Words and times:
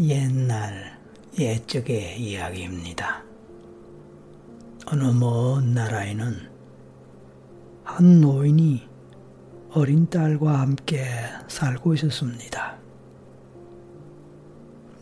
옛날 0.00 0.96
옛적의 1.40 2.20
이야기입니다. 2.20 3.24
어느 4.86 5.02
먼 5.02 5.74
나라에는 5.74 6.36
한 7.82 8.20
노인이 8.20 8.88
어린 9.72 10.08
딸과 10.08 10.60
함께 10.60 11.04
살고 11.48 11.94
있었습니다. 11.94 12.76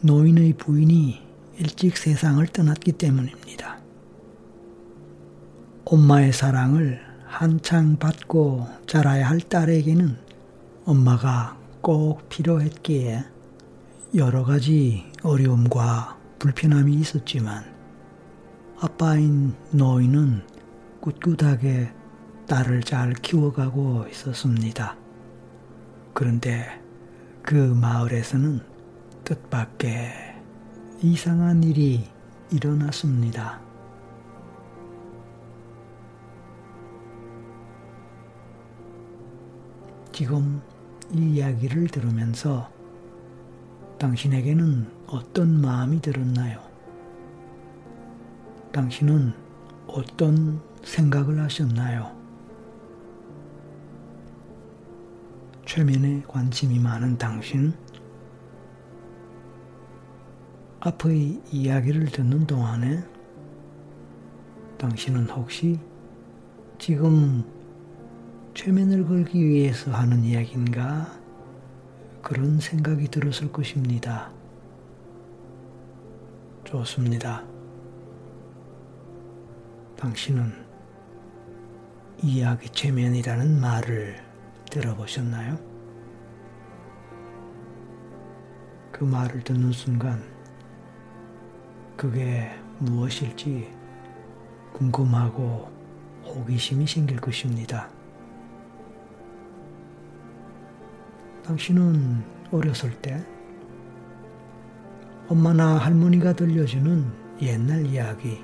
노인의 0.00 0.54
부인이 0.54 1.22
일찍 1.58 1.98
세상을 1.98 2.46
떠났기 2.46 2.92
때문입니다. 2.92 3.78
엄마의 5.84 6.32
사랑을 6.32 7.02
한창 7.26 7.98
받고 7.98 8.66
자라야 8.86 9.28
할 9.28 9.40
딸에게는 9.40 10.16
엄마가 10.86 11.58
꼭 11.82 12.26
필요했기에 12.30 13.35
여러 14.16 14.44
가지 14.44 15.12
어려움과 15.22 16.16
불편함이 16.38 16.94
있었지만 16.94 17.66
아빠인 18.80 19.54
노인은 19.72 20.42
꿋꿋하게 21.02 21.92
딸을 22.48 22.80
잘 22.80 23.12
키워가고 23.12 24.06
있었습니다. 24.10 24.96
그런데 26.14 26.82
그 27.42 27.54
마을에서는 27.54 28.62
뜻밖의 29.24 30.12
이상한 31.02 31.62
일이 31.62 32.08
일어났습니다. 32.50 33.60
지금 40.10 40.62
이 41.12 41.34
이야기를 41.34 41.88
들으면서 41.88 42.75
당신에게는 43.98 44.86
어떤 45.06 45.60
마음이 45.60 46.00
들었나요? 46.02 46.60
당신은 48.72 49.32
어떤 49.86 50.60
생각을 50.82 51.40
하셨나요? 51.40 52.14
최면에 55.64 56.22
관심이 56.28 56.78
많은 56.78 57.16
당신, 57.16 57.72
앞의 60.80 61.40
이야기를 61.50 62.06
듣는 62.06 62.46
동안에 62.46 63.02
당신은 64.78 65.28
혹시 65.30 65.80
지금 66.78 67.42
최면을 68.52 69.06
걸기 69.06 69.42
위해서 69.42 69.90
하는 69.90 70.22
이야기인가? 70.22 71.15
그런 72.26 72.58
생각이 72.58 73.06
들었을 73.06 73.52
것입니다. 73.52 74.32
좋습니다. 76.64 77.44
당신은 79.96 80.52
이야기 82.20 82.68
최면이라는 82.68 83.60
말을 83.60 84.16
들어보셨나요? 84.68 85.56
그 88.90 89.04
말을 89.04 89.44
듣는 89.44 89.70
순간 89.70 90.20
그게 91.96 92.50
무엇일지 92.80 93.72
궁금하고 94.72 95.70
호기심이 96.24 96.88
생길 96.88 97.20
것입니다. 97.20 97.95
당신은 101.46 102.24
어렸을 102.50 102.90
때 103.00 103.24
엄마나 105.28 105.76
할머니가 105.76 106.32
들려주는 106.32 107.12
옛날 107.40 107.86
이야기, 107.86 108.42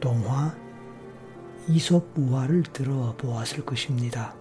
동화, 0.00 0.52
이솝 1.68 2.12
우화를 2.16 2.64
들어보았을 2.64 3.64
것입니다. 3.64 4.34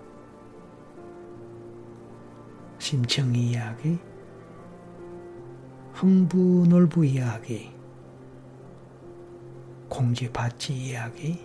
심청이 2.79 3.51
이야기, 3.51 3.99
흥부놀부 5.93 7.05
이야기, 7.05 7.71
공지밭지 9.87 10.73
이야기, 10.73 11.39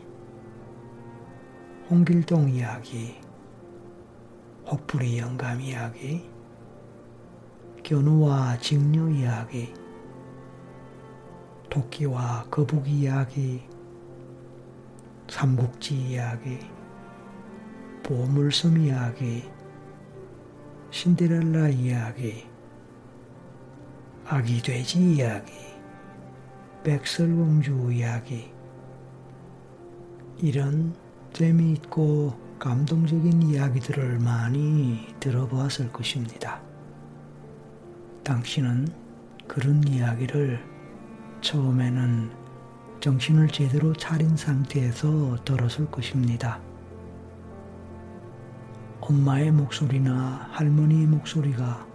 홍길동 1.91 2.49
이야기, 2.49 3.28
혹부리 4.71 5.17
영감 5.17 5.63
이야기, 5.63 6.29
견우와 7.83 8.59
직녀 8.59 9.09
이야기, 9.09 9.73
토끼와 11.71 12.45
거북 12.51 12.87
이야기, 12.87 13.63
삼국지 15.27 15.95
이야기, 15.97 16.59
보물섬 18.03 18.77
이야기, 18.77 19.49
신데렐라 20.91 21.71
이야기, 21.71 22.47
아기 24.27 24.61
돼지 24.61 25.15
이야기, 25.15 25.53
백설공주 26.85 27.91
이야기, 27.91 28.53
이런 30.37 30.95
재미있고 31.33 32.48
감동적인 32.59 33.43
이야기들을 33.43 34.19
많이 34.19 35.07
들어보았을 35.21 35.93
것입니다. 35.93 36.61
당신은 38.25 38.89
그런 39.47 39.87
이야기를 39.87 40.61
처음에는 41.41 42.31
정신을 43.01 43.49
제대로 43.49 43.93
차린 43.93 44.37
상태에서 44.37 45.37
들었을 45.45 45.89
것입니다. 45.91 46.61
엄마의 49.01 49.53
목소리나 49.53 50.49
할머니의 50.51 51.07
목소리가 51.07 51.87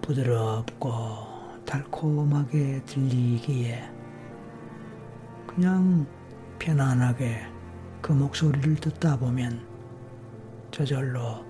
부드럽고 0.00 0.88
달콤하게 1.66 2.82
들리기에 2.86 3.84
그냥 5.46 6.06
편안하게 6.58 7.46
그 8.00 8.12
목소리를 8.12 8.74
듣다 8.76 9.18
보면 9.18 9.71
저절로 10.72 11.44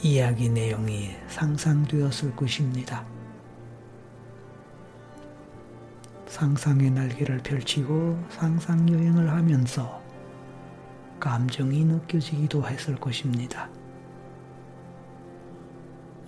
이야기 0.00 0.48
내용이 0.48 1.10
상상되었을 1.26 2.36
것입니다. 2.36 3.04
상상의 6.26 6.92
날개를 6.92 7.38
펼치고 7.38 8.16
상상 8.30 8.88
여행을 8.88 9.28
하면서 9.28 10.00
감정이 11.18 11.84
느껴지기도 11.84 12.64
했을 12.68 12.94
것입니다. 12.94 13.68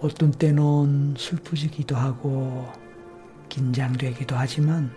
어떤 0.01 0.33
때는 0.33 1.15
슬프지기도 1.17 1.95
하고 1.95 2.67
긴장되기도 3.49 4.35
하지만 4.35 4.91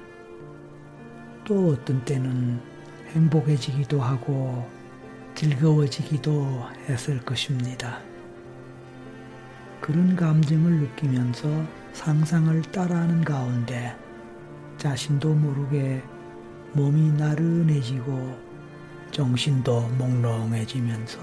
또 1.46 1.70
어떤 1.70 2.04
때는 2.04 2.60
행복해지기도 3.10 4.02
하고 4.02 4.81
즐거워지기도 5.36 6.66
했을 6.88 7.20
것입니다. 7.22 8.00
그런 9.80 10.16
감정을 10.16 10.80
느끼면서 10.82 11.48
상상을 11.94 12.62
따라하는 12.64 13.24
가운데 13.24 13.96
자신도 14.78 15.34
모르게 15.34 16.04
몸이 16.74 17.12
나른해지고 17.14 18.52
정신도 19.12 19.90
몽롱해지면서 19.98 21.20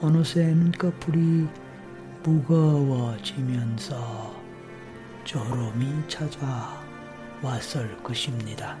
어느새 0.00 0.46
눈꺼풀이 0.54 1.46
무거워지면서 2.22 3.90
졸음이 5.24 6.08
찾아왔을 6.08 7.96
것입니다. 8.02 8.78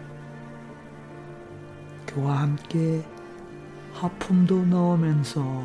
그와 2.06 2.40
함께 2.40 3.04
하품도 3.92 4.66
넣으면서 4.66 5.64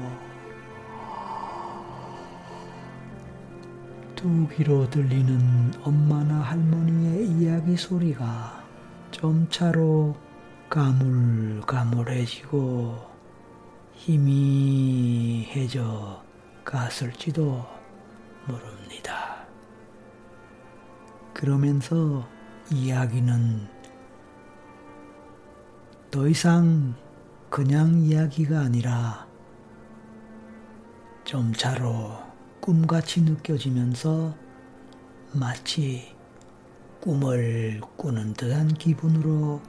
두 4.16 4.48
귀로 4.50 4.90
들리는 4.90 5.74
엄마나 5.84 6.42
할머니의 6.42 7.28
이야기 7.28 7.78
소리가 7.78 8.64
점차로 9.12 10.16
가물가물해지고 10.70 11.96
희미해져 13.94 15.76
갔을지도 16.64 17.66
모릅니다. 18.48 19.46
그러면서 21.34 22.28
이야기는 22.72 23.68
더 26.10 26.28
이상 26.28 26.96
그냥 27.56 28.02
이야기가 28.02 28.60
아니라 28.60 29.26
점차로 31.24 32.12
꿈같이 32.60 33.22
느껴지면서 33.22 34.36
마치 35.32 36.14
꿈을 37.00 37.80
꾸는 37.96 38.34
듯한 38.34 38.68
기분으로 38.74 39.62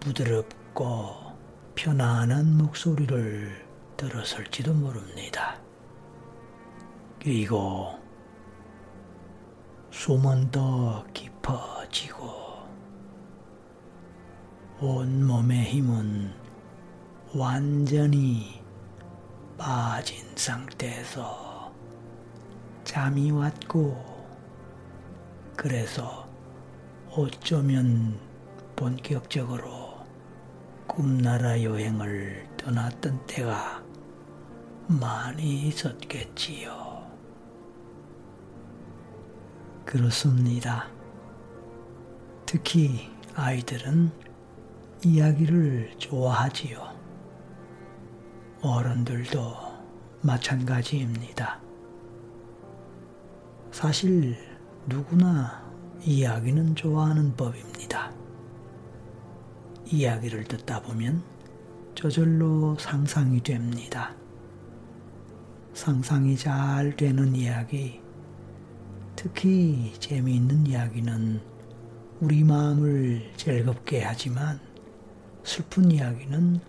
부드럽고 0.00 1.32
편안한 1.74 2.58
목소리를 2.58 3.66
들었을지도 3.96 4.74
모릅니다. 4.74 5.58
그리고 7.22 7.98
숨은 9.90 10.50
더 10.50 11.06
깊어지고 11.14 12.28
온 14.80 15.26
몸의 15.26 15.64
힘은 15.64 16.47
완전히 17.34 18.62
빠진 19.58 20.24
상태에서 20.34 21.70
잠이 22.84 23.30
왔고 23.30 24.02
그래서 25.54 26.26
어쩌면 27.10 28.18
본격적으로 28.76 29.98
꿈나라 30.86 31.62
여행을 31.62 32.48
떠났던 32.56 33.26
때가 33.26 33.82
많이 34.86 35.68
있었겠지요. 35.68 37.06
그렇습니다. 39.84 40.88
특히 42.46 43.10
아이들은 43.34 44.10
이야기를 45.04 45.94
좋아하지요. 45.98 46.87
어른들도 48.60 49.54
마찬가지입니다. 50.20 51.60
사실 53.70 54.36
누구나 54.86 55.62
이야기는 56.02 56.74
좋아하는 56.74 57.36
법입니다. 57.36 58.12
이야기를 59.86 60.44
듣다 60.44 60.82
보면 60.82 61.22
저절로 61.94 62.76
상상이 62.80 63.40
됩니다. 63.42 64.16
상상이 65.72 66.36
잘 66.36 66.96
되는 66.96 67.36
이야기, 67.36 68.00
특히 69.14 69.94
재미있는 70.00 70.66
이야기는 70.66 71.40
우리 72.20 72.42
마음을 72.42 73.30
즐겁게 73.36 74.02
하지만 74.02 74.58
슬픈 75.44 75.92
이야기는 75.92 76.60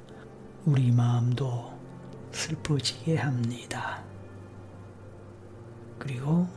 우리 0.65 0.91
마음도 0.91 1.78
슬퍼지게 2.31 3.17
합니다. 3.17 4.03
그리고 5.97 6.47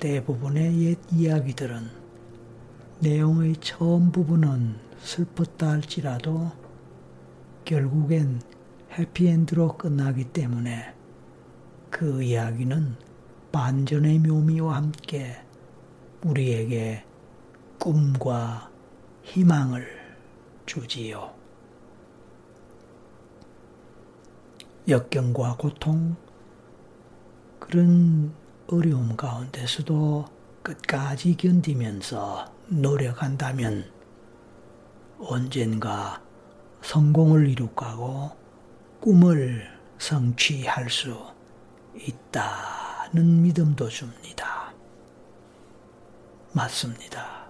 대부분의 0.00 0.80
옛 0.84 0.98
이야기들은 1.12 1.88
내용의 3.00 3.56
처음 3.60 4.10
부분은 4.10 4.76
슬펐다 4.98 5.70
할지라도 5.70 6.50
결국엔 7.64 8.40
해피엔드로 8.92 9.76
끝나기 9.76 10.24
때문에 10.24 10.94
그 11.90 12.22
이야기는 12.22 12.96
반전의 13.52 14.18
묘미와 14.20 14.76
함께 14.76 15.36
우리에게 16.24 17.04
꿈과 17.78 18.70
희망을 19.22 19.86
주지요. 20.66 21.43
역경과 24.86 25.56
고통, 25.56 26.14
그런 27.58 28.34
어려움 28.66 29.16
가운데서도 29.16 30.26
끝까지 30.62 31.38
견디면서 31.38 32.52
노력한다면 32.68 33.90
언젠가 35.18 36.22
성공을 36.82 37.48
이룩하고 37.48 38.32
꿈을 39.00 39.66
성취할 39.96 40.90
수 40.90 41.16
있다는 41.96 43.40
믿음도 43.40 43.88
줍니다. 43.88 44.74
맞습니다. 46.52 47.46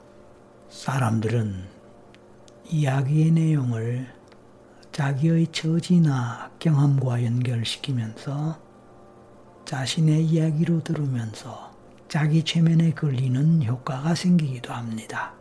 사람들은 0.69 1.69
이야기의 2.67 3.33
내용을 3.33 4.14
자기의 4.95 5.49
처지나 5.49 6.53
경험과 6.61 7.25
연결시키면서 7.25 8.57
자신의 9.65 10.25
이야기로 10.25 10.85
들으면서 10.85 11.75
자기 12.07 12.45
최면에 12.45 12.93
걸리는 12.93 13.65
효과가 13.65 14.15
생기기도 14.15 14.73
합니다. 14.73 15.35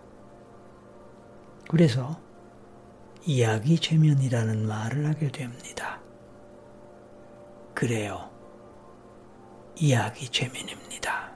그래서 1.70 2.20
이야기 3.28 3.78
최면이라는 3.78 4.66
말을 4.68 5.06
하게 5.06 5.32
됩니다. 5.32 6.02
그래요. 7.76 8.32
이야기 9.76 10.30
최면입니다. 10.30 11.32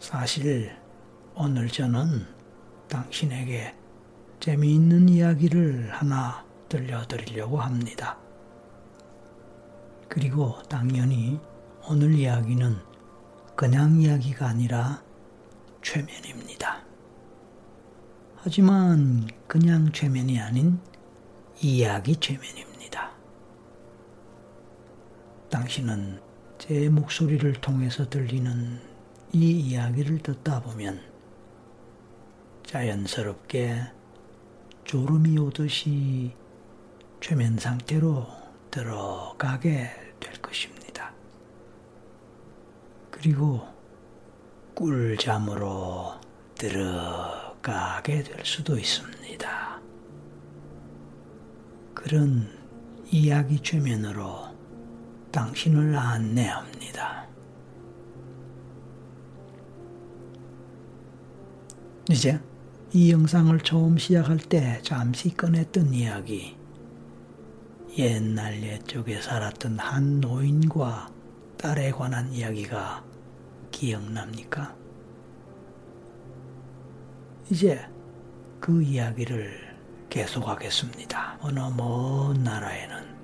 사실 0.00 0.76
오늘 1.36 1.68
저는 1.68 2.33
당신에게 2.88 3.74
재미있는 4.40 5.08
이야기를 5.08 5.90
하나 5.92 6.44
들려드리려고 6.68 7.60
합니다. 7.60 8.18
그리고 10.08 10.62
당연히 10.68 11.40
오늘 11.88 12.14
이야기는 12.14 12.76
그냥 13.56 14.00
이야기가 14.00 14.48
아니라 14.48 15.02
최면입니다. 15.82 16.82
하지만 18.36 19.26
그냥 19.46 19.90
최면이 19.92 20.38
아닌 20.40 20.78
이야기 21.60 22.16
최면입니다. 22.16 23.12
당신은 25.50 26.20
제 26.58 26.88
목소리를 26.88 27.52
통해서 27.54 28.08
들리는 28.08 28.80
이 29.32 29.50
이야기를 29.50 30.18
듣다 30.18 30.60
보면 30.60 31.13
자연스럽게 32.74 33.82
졸음이 34.82 35.38
오듯이 35.38 36.34
최면 37.20 37.56
상태로 37.56 38.26
들어가게 38.68 39.92
될 40.18 40.32
것입니다. 40.42 41.14
그리고 43.12 43.64
꿀잠으로 44.74 46.14
들어가게 46.56 48.24
될 48.24 48.44
수도 48.44 48.76
있습니다. 48.76 49.80
그런 51.94 52.58
이야기 53.08 53.60
최면으로 53.60 54.48
당신을 55.30 55.96
안내합니다. 55.96 57.28
이제 62.10 62.40
이 62.96 63.10
영상을 63.10 63.58
처음 63.58 63.98
시작할 63.98 64.38
때 64.38 64.78
잠시 64.82 65.36
꺼냈던 65.36 65.92
이야기. 65.92 66.56
옛날 67.98 68.62
옛쪽에 68.62 69.20
살았던 69.20 69.80
한 69.80 70.20
노인과 70.20 71.10
딸에 71.58 71.90
관한 71.90 72.32
이야기가 72.32 73.04
기억납니까? 73.72 74.76
이제 77.50 77.84
그 78.60 78.80
이야기를 78.80 79.76
계속하겠습니다. 80.08 81.38
어느 81.40 81.58
먼 81.76 82.44
나라에는 82.44 83.16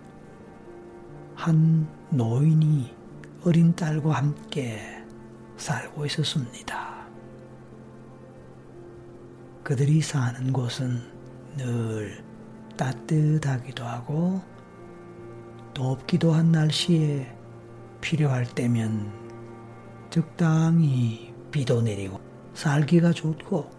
한 1.37 1.89
노인이 2.11 2.93
어린 3.45 3.77
딸과 3.77 4.15
함께 4.15 5.01
살고 5.57 6.07
있었습니다. 6.07 7.00
그들이 9.63 10.01
사는 10.01 10.53
곳은 10.53 11.01
늘 11.57 12.25
따뜻하기도 12.77 13.85
하고 13.85 14.41
덥기도 15.75 16.33
한 16.33 16.51
날씨에 16.51 17.37
필요할 18.01 18.47
때면 18.47 19.13
적당히 20.11 21.33
비도 21.51 21.83
내리고 21.83 22.21
살기가 22.55 23.13
좋고 23.13 23.71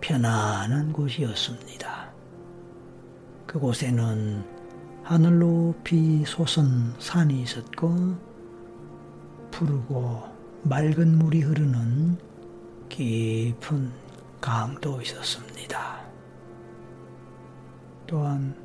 편안한 0.00 0.92
곳이었습니다. 0.92 2.12
그곳에는 3.46 4.44
하늘 5.02 5.38
높이 5.38 6.22
솟은 6.24 6.92
산이 6.98 7.42
있었고 7.42 8.16
푸르고 9.50 10.22
맑은 10.64 11.18
물이 11.18 11.40
흐르는 11.40 12.18
깊은 12.90 14.07
강도 14.40 15.00
있었습니다. 15.02 16.00
또한 18.06 18.56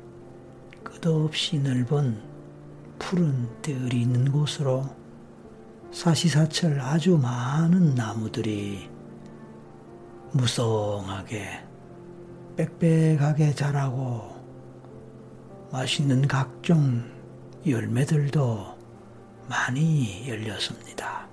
끝없이 0.82 1.58
넓은 1.58 2.22
푸른 2.98 3.48
들이 3.60 4.02
있는 4.02 4.30
곳으로 4.32 4.84
사시사철 5.92 6.80
아주 6.80 7.18
많은 7.18 7.94
나무들이 7.94 8.88
무성하게 10.32 11.62
빽빽하게 12.56 13.54
자라고 13.54 14.34
맛있는 15.70 16.26
각종 16.26 17.04
열매들도 17.66 18.78
많이 19.48 20.28
열렸습니다. 20.28 21.26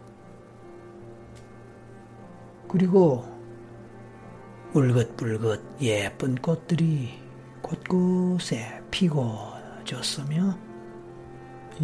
그리고 2.67 3.30
울긋불긋 4.73 5.81
예쁜 5.81 6.35
꽃들이 6.35 7.19
곳곳에 7.61 8.81
피고 8.89 9.37
졌으며 9.83 10.57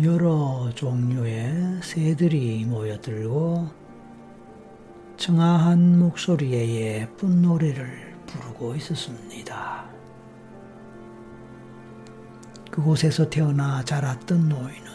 여러 0.02 0.70
종류의 0.74 1.82
새들이 1.84 2.64
모여들고 2.64 3.68
청아한 5.18 6.00
목소리의 6.00 6.76
예쁜 6.76 7.42
노래를 7.42 8.16
부르고 8.26 8.76
있었습니다. 8.76 9.86
그곳에서 12.72 13.30
태어나 13.30 13.84
자랐던 13.84 14.48
노인은 14.48 14.92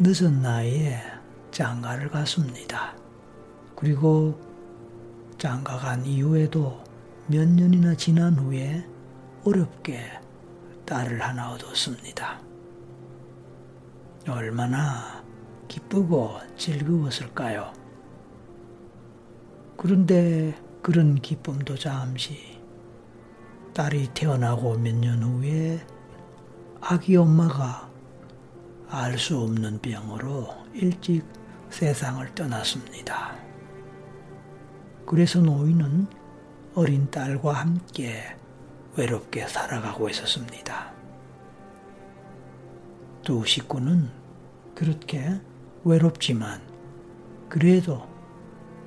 늦은 0.00 0.42
나이에 0.42 1.00
장가를 1.52 2.08
갔습니다. 2.08 2.96
그리고 3.76 4.55
장가 5.38 5.76
간 5.78 6.04
이후에도 6.04 6.82
몇 7.26 7.46
년이나 7.46 7.94
지난 7.94 8.34
후에 8.34 8.86
어렵게 9.44 10.00
딸을 10.86 11.20
하나 11.20 11.52
얻었습니다. 11.52 12.40
얼마나 14.28 15.22
기쁘고 15.68 16.38
즐거웠을까요? 16.56 17.72
그런데 19.76 20.54
그런 20.82 21.16
기쁨도 21.16 21.76
잠시 21.76 22.58
딸이 23.74 24.08
태어나고 24.14 24.78
몇 24.78 24.94
년 24.96 25.22
후에 25.22 25.84
아기 26.80 27.16
엄마가 27.16 27.90
알 28.88 29.18
수 29.18 29.38
없는 29.40 29.80
병으로 29.80 30.48
일찍 30.72 31.24
세상을 31.70 32.34
떠났습니다. 32.34 33.45
그래서 35.06 35.38
노인은 35.38 36.08
어린 36.74 37.08
딸과 37.10 37.52
함께 37.52 38.36
외롭게 38.96 39.46
살아가고 39.46 40.08
있었습니다. 40.08 40.92
두 43.22 43.44
식구는 43.46 44.10
그렇게 44.74 45.40
외롭지만 45.84 46.60
그래도 47.48 48.06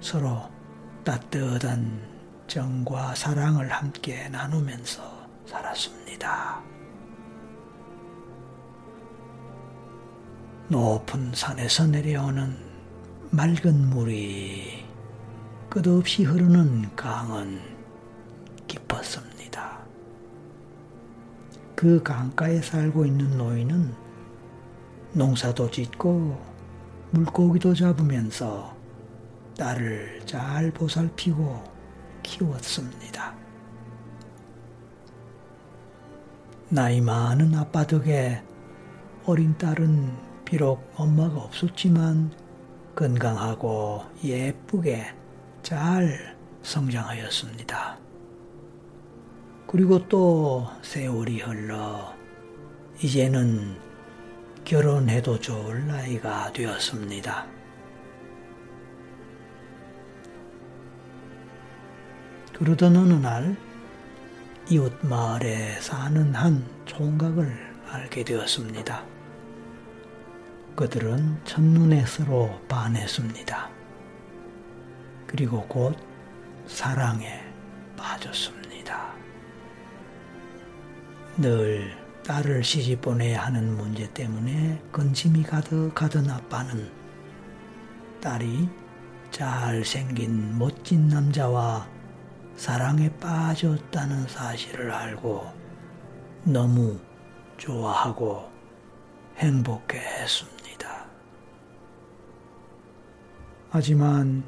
서로 0.02 0.50
따뜻한 1.04 2.08
정과 2.48 3.16
사랑을 3.16 3.70
함께 3.70 4.28
나누면서 4.30 5.02
살았습니다. 5.46 6.62
높은 10.68 11.32
산에서 11.34 11.88
내려오는 11.88 12.56
맑은 13.32 13.90
물이 13.90 14.89
끝없이 15.70 16.24
흐르는 16.24 16.96
강은 16.96 17.62
깊었습니다. 18.68 19.78
그 21.76 22.02
강가에 22.02 22.60
살고 22.60 23.06
있는 23.06 23.38
노인은 23.38 23.94
농사도 25.14 25.70
짓고 25.70 26.42
물고기도 27.12 27.76
잡으면서 27.76 28.76
딸을 29.60 30.24
잘 30.26 30.72
보살피고 30.72 31.64
키웠습니다. 32.24 33.36
나이 36.70 37.00
많은 37.00 37.54
아빠 37.54 37.86
덕에 37.86 38.44
어린 39.26 39.56
딸은 39.60 40.18
비록 40.46 40.92
엄마가 40.96 41.42
없었지만 41.42 42.32
건강하고 42.96 44.02
예쁘게 44.24 45.19
잘 45.64 46.38
성장하였습니다. 46.64 47.98
그리고 49.68 50.08
또 50.08 50.68
세월이 50.82 51.42
흘러 51.42 52.16
이제는 53.04 53.78
결혼해도 54.66 55.40
좋을 55.40 55.88
나이가 55.88 56.52
되었습니다. 56.52 57.46
그러던 62.54 62.98
어느 62.98 63.14
날 63.14 63.56
이웃 64.70 64.94
마을에 65.02 65.80
사는 65.80 66.36
한 66.36 66.66
총각을 66.86 67.58
알게 67.88 68.24
되었습니다. 68.24 69.04
그들은 70.76 71.40
첫눈에 71.46 72.06
서로 72.06 72.60
반했습니다. 72.68 73.79
그리고 75.30 75.62
곧 75.68 75.96
사랑에 76.66 77.40
빠졌습니다. 77.96 79.14
늘 81.38 81.96
딸을 82.26 82.64
시집 82.64 83.02
보내야 83.02 83.46
하는 83.46 83.78
문제 83.78 84.12
때문에 84.12 84.82
근심이 84.92 85.44
가득하던 85.44 86.32
아빠는 86.32 86.92
딸이 88.20 88.68
잘생긴 89.30 90.58
멋진 90.58 91.08
남자와 91.08 91.88
사랑에 92.56 93.16
빠졌다는 93.18 94.28
사실을 94.28 94.92
알고 94.92 95.48
너무 96.44 97.00
좋아하고 97.58 98.50
행복해 99.38 100.00
했습니다. 100.00 101.06
하지만 103.70 104.44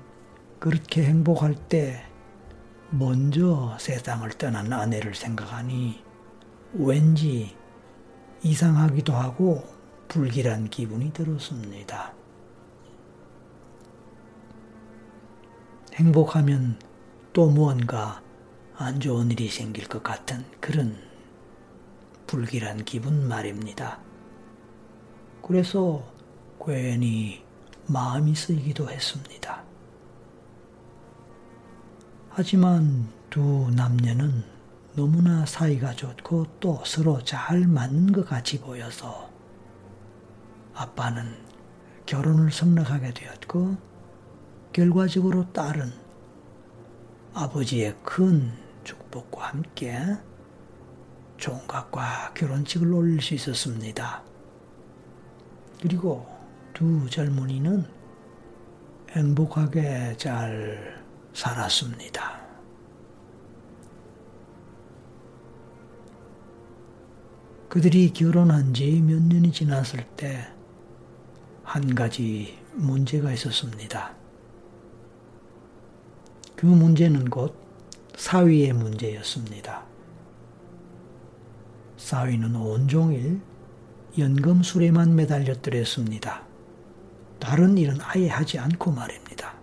그렇게 0.61 1.03
행복할 1.03 1.55
때 1.55 2.05
먼저 2.91 3.75
세상을 3.79 4.29
떠난 4.33 4.71
아내를 4.71 5.15
생각하니 5.15 6.03
왠지 6.73 7.57
이상하기도 8.43 9.11
하고 9.11 9.63
불길한 10.07 10.69
기분이 10.69 11.13
들었습니다. 11.13 12.13
행복하면 15.95 16.77
또 17.33 17.49
무언가 17.49 18.21
안 18.77 18.99
좋은 18.99 19.31
일이 19.31 19.49
생길 19.49 19.87
것 19.87 20.03
같은 20.03 20.45
그런 20.59 20.95
불길한 22.27 22.85
기분 22.85 23.27
말입니다. 23.27 23.99
그래서 25.41 26.03
괜히 26.63 27.43
마음이 27.87 28.35
쓰이기도 28.35 28.91
했습니다. 28.91 29.40
하지만 32.33 33.09
두 33.29 33.69
남녀는 33.75 34.43
너무나 34.93 35.45
사이가 35.45 35.93
좋고 35.95 36.45
또 36.61 36.81
서로 36.85 37.21
잘 37.25 37.67
맞는 37.67 38.13
것 38.13 38.25
같이 38.25 38.61
보여서 38.61 39.29
아빠는 40.73 41.25
결혼을 42.05 42.49
성락하게 42.49 43.13
되었고 43.13 43.75
결과적으로 44.71 45.51
딸은 45.51 45.91
아버지의 47.33 47.97
큰 48.01 48.53
축복과 48.85 49.49
함께 49.49 49.99
종각과 51.35 52.33
결혼식을 52.33 52.93
올릴 52.93 53.21
수 53.21 53.33
있었습니다. 53.33 54.23
그리고 55.81 56.25
두 56.73 57.09
젊은이는 57.09 57.85
행복하게 59.09 60.15
잘 60.15 61.00
살았습니다. 61.33 62.41
그들이 67.69 68.11
결혼한 68.11 68.73
지 68.73 69.01
몇 69.01 69.21
년이 69.21 69.51
지났을 69.51 70.03
때 70.17 70.61
한 71.63 71.95
가지 71.95 72.59
문제가 72.73 73.31
있었습니다. 73.31 74.13
그 76.57 76.65
문제는 76.65 77.29
곧 77.29 77.55
사위의 78.17 78.73
문제였습니다. 78.73 79.85
사위는 81.95 82.57
온종일 82.57 83.39
연금술에만 84.17 85.15
매달렸더랬습니다. 85.15 86.43
다른 87.39 87.77
일은 87.77 87.97
아예 88.01 88.27
하지 88.27 88.59
않고 88.59 88.91
말입니다. 88.91 89.53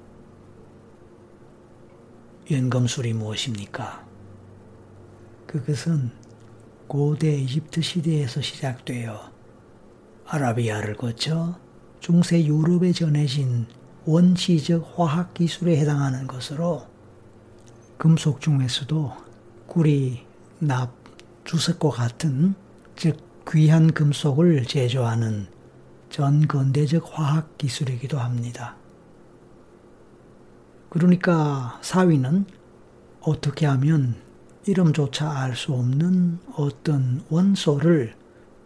연금술이 2.50 3.12
무엇입니까? 3.12 4.06
그것은 5.46 6.10
고대 6.86 7.36
이집트 7.36 7.82
시대에서 7.82 8.40
시작되어 8.40 9.30
아라비아를 10.24 10.96
거쳐 10.96 11.58
중세 12.00 12.42
유럽에 12.42 12.92
전해진 12.92 13.66
원시적 14.06 14.94
화학 14.96 15.34
기술에 15.34 15.76
해당하는 15.76 16.26
것으로 16.26 16.86
금속 17.98 18.40
중에서도 18.40 19.12
구리, 19.66 20.24
납, 20.58 20.94
주석과 21.44 21.90
같은 21.90 22.54
즉 22.96 23.18
귀한 23.50 23.92
금속을 23.92 24.64
제조하는 24.64 25.48
전근대적 26.08 27.10
화학 27.12 27.58
기술이기도 27.58 28.18
합니다. 28.18 28.76
그러니까 30.90 31.78
사위는 31.82 32.46
어떻게 33.20 33.66
하면 33.66 34.16
이름조차 34.66 35.30
알 35.30 35.54
수 35.54 35.72
없는 35.72 36.38
어떤 36.56 37.22
원소를 37.30 38.14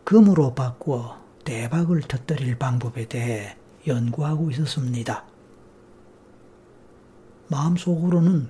금으로 0.04 0.54
바꾸어 0.54 1.16
대박을 1.44 2.02
터뜨릴 2.02 2.58
방법에 2.58 3.06
대해 3.08 3.56
연구하고 3.86 4.50
있었습니다. 4.50 5.24
마음속으로는 7.48 8.48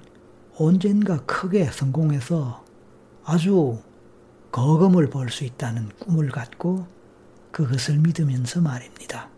언젠가 0.57 1.19
크게 1.25 1.67
성공해서 1.67 2.65
아주 3.25 3.81
거금을 4.51 5.09
벌 5.09 5.31
수 5.31 5.45
있다는 5.45 5.89
꿈을 5.99 6.29
갖고 6.29 6.87
그것을 7.51 7.99
믿으면서 7.99 8.61
말입니다. 8.61 9.29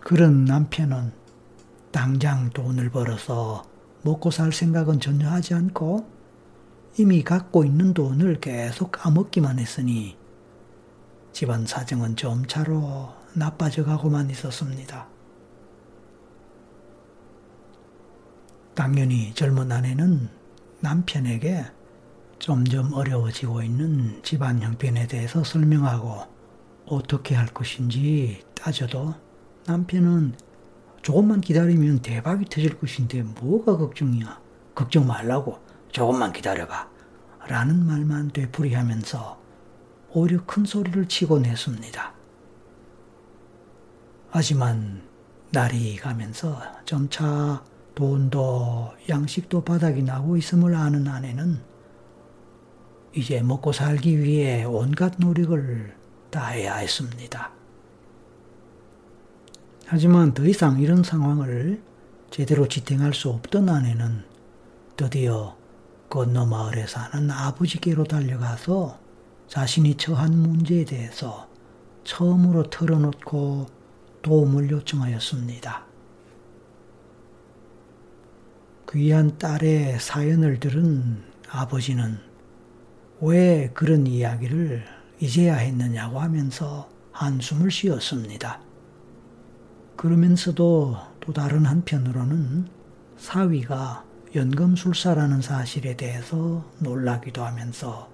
그런 0.00 0.44
남편은 0.44 1.12
당장 1.96 2.50
돈을 2.50 2.90
벌어서 2.90 3.64
먹고 4.02 4.30
살 4.30 4.52
생각은 4.52 5.00
전혀 5.00 5.30
하지 5.30 5.54
않고 5.54 6.06
이미 6.98 7.24
갖고 7.24 7.64
있는 7.64 7.94
돈을 7.94 8.38
계속 8.38 8.92
까먹기만 8.92 9.58
했으니 9.58 10.14
집안 11.32 11.64
사정은 11.64 12.14
점차로 12.14 13.14
나빠져 13.32 13.82
가고만 13.82 14.28
있었습니다. 14.28 15.08
당연히 18.74 19.32
젊은 19.32 19.72
아내는 19.72 20.28
남편에게 20.80 21.64
점점 22.38 22.92
어려워지고 22.92 23.62
있는 23.62 24.22
집안 24.22 24.60
형편에 24.60 25.06
대해서 25.06 25.42
설명하고 25.42 26.24
어떻게 26.84 27.34
할 27.34 27.46
것인지 27.46 28.42
따져도 28.54 29.14
남편은 29.64 30.34
조금만 31.02 31.40
기다리면 31.40 32.00
대박이 32.00 32.46
터질 32.46 32.78
것인데 32.78 33.22
뭐가 33.22 33.76
걱정이야. 33.76 34.40
걱정 34.74 35.06
말라고 35.06 35.58
조금만 35.90 36.32
기다려봐. 36.32 36.88
라는 37.48 37.86
말만 37.86 38.30
되풀이하면서 38.30 39.40
오히려 40.10 40.44
큰 40.44 40.64
소리를 40.64 41.06
치곤 41.08 41.46
했습니다. 41.46 42.12
하지만 44.30 45.02
날이 45.50 45.96
가면서 45.96 46.60
점차 46.84 47.62
돈도 47.94 48.92
양식도 49.08 49.64
바닥이 49.64 50.02
나고 50.02 50.36
있음을 50.36 50.74
아는 50.74 51.08
아내는 51.08 51.62
이제 53.14 53.40
먹고 53.40 53.72
살기 53.72 54.18
위해 54.18 54.64
온갖 54.64 55.14
노력을 55.18 55.96
다해야 56.30 56.76
했습니다. 56.76 57.55
하지만 59.88 60.34
더 60.34 60.44
이상 60.44 60.80
이런 60.80 61.04
상황을 61.04 61.80
제대로 62.30 62.66
지탱할 62.66 63.14
수 63.14 63.30
없던 63.30 63.68
아내는 63.68 64.24
드디어 64.96 65.56
건너 66.10 66.44
마을에 66.44 66.88
사는 66.88 67.30
아버지께로 67.30 68.02
달려가서 68.04 68.98
자신이 69.46 69.94
처한 69.94 70.36
문제에 70.36 70.84
대해서 70.84 71.48
처음으로 72.02 72.64
털어놓고 72.64 73.66
도움을 74.22 74.70
요청하였습니다. 74.70 75.86
귀한 78.90 79.38
딸의 79.38 80.00
사연을 80.00 80.58
들은 80.58 81.22
아버지는 81.48 82.18
왜 83.20 83.70
그런 83.72 84.08
이야기를 84.08 84.84
이제야 85.20 85.54
했느냐고 85.54 86.18
하면서 86.18 86.88
한숨을 87.12 87.70
쉬었습니다. 87.70 88.65
그러면서도 89.96 90.96
또 91.20 91.32
다른 91.32 91.64
한편으로는 91.64 92.68
사위가 93.16 94.04
연금술사라는 94.34 95.40
사실에 95.40 95.96
대해서 95.96 96.64
놀라기도 96.78 97.42
하면서 97.44 98.10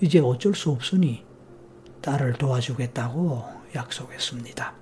이제 0.00 0.20
어쩔 0.20 0.54
수 0.54 0.70
없으니 0.70 1.24
딸을 2.02 2.34
도와주겠다고 2.34 3.44
약속했습니다. 3.74 4.74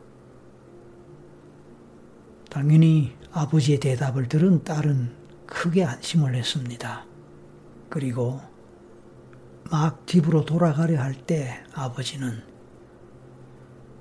당연히 2.51 3.17
아버지의 3.33 3.81
대답을 3.81 4.29
들은 4.29 4.63
딸은 4.63 5.15
크게 5.47 5.85
안심을 5.85 6.35
했습니다. 6.35 7.07
그리고 7.89 8.41
막 9.71 10.07
집으로 10.07 10.45
돌아가려 10.45 11.01
할 11.01 11.15
때 11.15 11.65
아버지는 11.73 12.43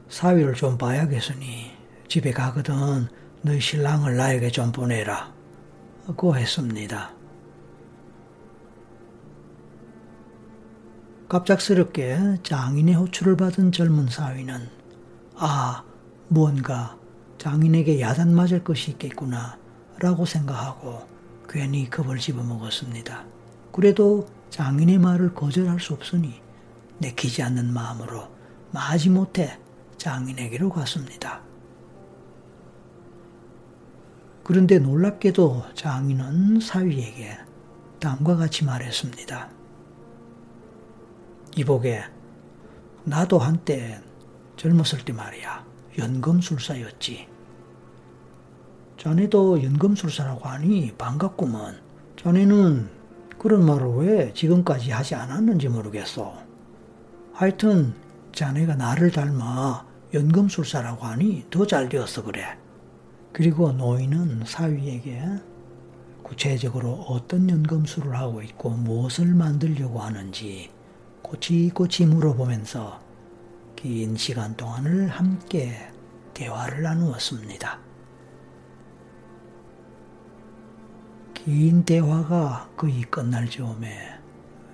사위를 0.09 0.53
좀 0.55 0.77
봐야겠으니 0.77 1.72
집에 2.13 2.29
가거든 2.29 3.07
너희 3.41 3.59
신랑을 3.59 4.15
나에게 4.15 4.51
좀 4.51 4.71
보내라. 4.71 5.33
고 6.15 6.37
했습니다. 6.37 7.11
갑작스럽게 11.27 12.37
장인의 12.43 12.93
호출을 12.93 13.35
받은 13.35 13.71
젊은 13.71 14.05
사위는 14.05 14.69
아, 15.37 15.83
무언가 16.27 16.99
장인에게 17.39 17.99
야단 17.99 18.35
맞을 18.35 18.63
것이 18.63 18.91
있겠구나 18.91 19.57
라고 19.97 20.23
생각하고 20.23 21.07
괜히 21.49 21.89
겁을 21.89 22.19
집어먹었습니다. 22.19 23.25
그래도 23.71 24.27
장인의 24.51 24.99
말을 24.99 25.33
거절할 25.33 25.79
수 25.79 25.95
없으니 25.95 26.39
내키지 26.99 27.41
않는 27.41 27.73
마음으로 27.73 28.27
마지못해 28.69 29.57
장인에게로 29.97 30.69
갔습니다. 30.69 31.41
그런데 34.43 34.77
놀랍게도 34.79 35.63
장인은 35.73 36.59
사위에게 36.59 37.37
다음과 37.99 38.35
같이 38.35 38.65
말했습니다. 38.65 39.49
이보게, 41.55 42.03
나도 43.05 43.39
한때 43.39 44.01
젊었을 44.57 45.05
때 45.05 45.13
말이야, 45.13 45.65
연금술사였지. 45.97 47.27
자네도 48.97 49.63
연금술사라고 49.63 50.47
하니 50.47 50.93
반갑구먼. 50.97 51.81
자네는 52.17 52.89
그런 53.37 53.65
말을 53.65 53.87
왜 53.97 54.33
지금까지 54.33 54.91
하지 54.91 55.15
않았는지 55.15 55.69
모르겠어. 55.69 56.33
하여튼 57.33 57.93
자네가 58.33 58.75
나를 58.75 59.11
닮아 59.11 59.85
연금술사라고 60.13 61.05
하니 61.05 61.45
더 61.49 61.65
잘 61.65 61.89
되었어 61.89 62.23
그래. 62.23 62.57
그리고 63.33 63.71
노인은 63.71 64.43
사위에게 64.45 65.19
구체적으로 66.21 66.93
어떤 67.09 67.49
연금술을 67.49 68.15
하고 68.15 68.43
있고 68.43 68.69
무엇을 68.69 69.33
만들려고 69.33 69.99
하는지 69.99 70.71
꼬치꼬치 71.23 72.05
물어보면서 72.05 73.01
긴 73.75 74.15
시간 74.15 74.55
동안을 74.55 75.07
함께 75.07 75.75
대화를 76.35 76.83
나누었습니다. 76.83 77.79
긴 81.33 81.83
대화가 81.83 82.69
거의 82.77 83.01
끝날 83.01 83.49
즈음에 83.49 83.97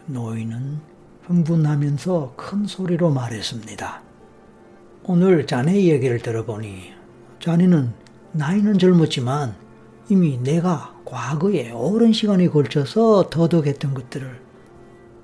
노인은 0.06 0.80
흥분하면서 1.24 2.34
큰 2.36 2.66
소리로 2.66 3.10
말했습니다. 3.10 4.02
오늘 5.04 5.48
자네 5.48 5.86
얘기를 5.86 6.20
들어보니 6.20 6.94
자네는 7.40 8.09
나이는 8.32 8.78
젊었지만 8.78 9.56
이미 10.10 10.38
내가 10.38 10.96
과거에 11.06 11.72
오랜 11.72 12.14
시간에 12.14 12.48
걸쳐서 12.48 13.30
더덕했던 13.30 13.94
것들을 13.94 14.42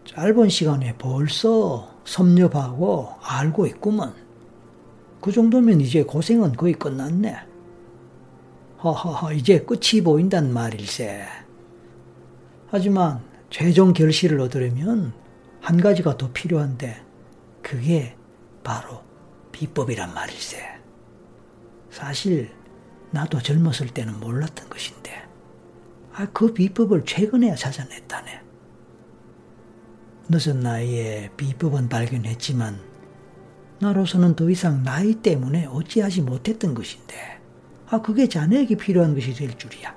짧은 0.05 0.49
시간에 0.49 0.95
벌써 0.97 1.91
섭렵하고 2.05 3.09
알고 3.21 3.65
있구먼. 3.67 4.13
그 5.21 5.31
정도면 5.31 5.81
이제 5.81 6.03
고생은 6.03 6.53
거의 6.53 6.73
끝났네. 6.73 7.35
허허허, 8.83 9.33
이제 9.33 9.59
끝이 9.61 10.03
보인단 10.03 10.53
말일세. 10.53 11.25
하지만 12.67 13.23
최종 13.49 13.93
결실을 13.93 14.39
얻으려면 14.39 15.13
한 15.61 15.81
가지가 15.81 16.17
더 16.17 16.31
필요한데, 16.31 17.03
그게 17.63 18.15
바로 18.63 19.01
비법이란 19.51 20.13
말일세. 20.13 20.63
사실, 21.89 22.51
나도 23.11 23.41
젊었을 23.41 23.89
때는 23.89 24.19
몰랐던 24.19 24.69
것인데, 24.69 25.11
아, 26.13 26.27
그 26.33 26.53
비법을 26.53 27.05
최근에야 27.05 27.55
찾아냈다네. 27.55 28.41
늦은 30.29 30.59
나이에 30.61 31.29
비법은 31.37 31.87
발견했지만 31.89 32.79
나로서는 33.79 34.35
더 34.35 34.49
이상 34.49 34.83
나이 34.83 35.15
때문에 35.15 35.65
어찌하지 35.65 36.21
못했던 36.21 36.73
것인데, 36.73 37.41
아, 37.87 38.01
그게 38.01 38.27
자네에게 38.27 38.75
필요한 38.77 39.13
것이 39.13 39.33
될 39.33 39.57
줄이야. 39.57 39.95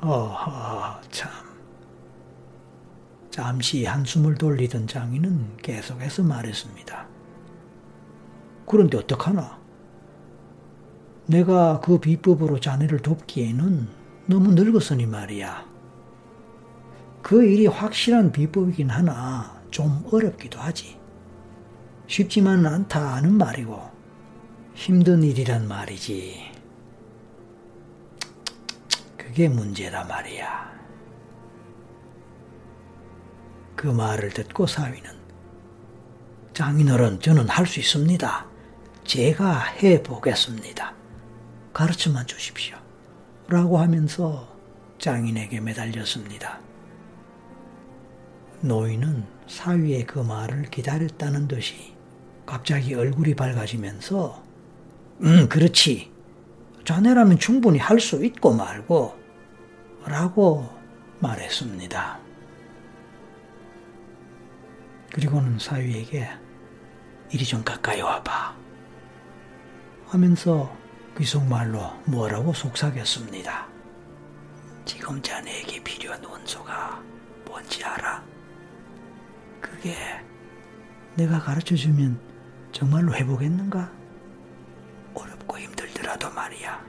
어허, 0.00 1.00
참. 1.10 1.30
잠시 3.30 3.84
한숨을 3.84 4.36
돌리던 4.36 4.86
장인은 4.86 5.56
계속해서 5.56 6.22
말했습니다. 6.22 7.08
그런데 8.66 8.98
어떡하나? 8.98 9.58
내가 11.26 11.80
그 11.80 11.98
비법으로 11.98 12.60
자네를 12.60 13.00
돕기에는 13.00 13.88
너무 14.26 14.52
늙었으니 14.52 15.06
말이야. 15.06 15.64
그 17.22 17.44
일이 17.44 17.66
확실한 17.66 18.32
비법이긴 18.32 18.90
하나 18.90 19.60
좀 19.70 20.04
어렵기도 20.12 20.58
하지. 20.58 20.98
쉽지만은 22.06 22.66
않다는 22.66 23.34
말이고 23.38 23.80
힘든 24.74 25.22
일이란 25.22 25.66
말이지. 25.66 26.52
그게 29.16 29.48
문제라 29.48 30.04
말이야. 30.04 30.74
그 33.74 33.86
말을 33.86 34.30
듣고 34.30 34.66
사위는 34.66 35.10
장인어른 36.52 37.20
저는 37.20 37.48
할 37.48 37.66
수 37.66 37.80
있습니다. 37.80 38.46
제가 39.04 39.58
해 39.82 40.02
보겠습니다. 40.02 40.94
가르쳐만 41.74 42.26
주십시오. 42.26 42.76
라고 43.48 43.78
하면서 43.78 44.48
장인에게 44.98 45.60
매달렸습니다. 45.60 46.60
노인은 48.62 49.26
사위의 49.46 50.06
그 50.06 50.20
말을 50.20 50.62
기다렸다는 50.70 51.48
듯이 51.48 51.94
갑자기 52.46 52.94
얼굴이 52.94 53.34
밝아지면서 53.34 54.42
음 55.22 55.48
그렇지 55.48 56.10
자네라면 56.84 57.38
충분히 57.38 57.78
할 57.78 57.98
수 58.00 58.24
있고 58.24 58.54
말고 58.54 59.18
라고 60.06 60.68
말했습니다. 61.20 62.20
그리고는 65.12 65.58
사위에게 65.58 66.28
이리 67.32 67.44
좀 67.44 67.62
가까이 67.64 68.00
와봐 68.00 68.56
하면서 70.06 70.83
귀속말로 71.16 71.92
뭐라고 72.06 72.52
속삭였습니다. 72.52 73.68
지금 74.84 75.22
자네에게 75.22 75.82
필요한 75.84 76.22
원소가 76.24 77.00
뭔지 77.46 77.84
알아? 77.84 78.22
그게 79.60 79.96
내가 81.14 81.38
가르쳐주면 81.38 82.20
정말로 82.72 83.14
해보겠는가? 83.14 83.90
어렵고 85.14 85.58
힘들더라도 85.58 86.30
말이야. 86.32 86.84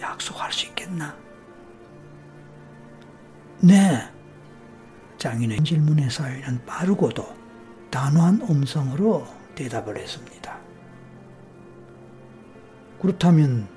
약속할 0.00 0.52
수 0.52 0.66
있겠나? 0.66 1.16
네. 3.60 4.10
장인의 5.18 5.62
질문에 5.62 6.10
사위는 6.10 6.66
빠르고도 6.66 7.24
단호한 7.90 8.40
음성으로 8.42 9.24
대답을 9.54 9.96
했습니다. 9.98 10.61
그렇다면 13.02 13.68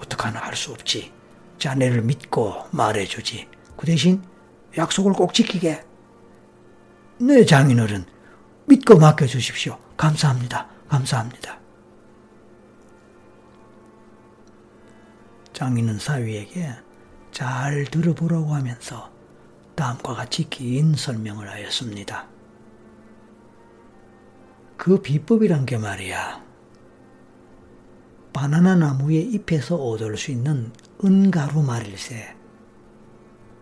어떡하나 0.00 0.40
할 0.40 0.56
수 0.56 0.72
없지. 0.72 1.12
자네를 1.58 2.02
믿고 2.02 2.64
말해주지. 2.72 3.46
그 3.76 3.86
대신 3.86 4.22
약속을 4.76 5.12
꼭 5.12 5.34
지키게. 5.34 5.84
네, 7.20 7.44
장인어른. 7.44 8.06
믿고 8.66 8.98
맡겨주십시오. 8.98 9.78
감사합니다. 9.96 10.68
감사합니다. 10.88 11.58
장인은 15.52 15.98
사위에게 15.98 16.70
잘 17.32 17.84
들어보라고 17.84 18.54
하면서 18.54 19.12
다음과 19.74 20.14
같이 20.14 20.48
긴 20.48 20.94
설명을 20.94 21.50
하였습니다. 21.50 22.26
그 24.78 25.00
비법이란 25.00 25.66
게 25.66 25.76
말이야. 25.76 26.51
바나나 28.32 28.76
나무의 28.76 29.22
잎에서 29.32 29.76
얻을 29.76 30.16
수 30.16 30.30
있는 30.30 30.72
은가루 31.04 31.62
말일세. 31.62 32.36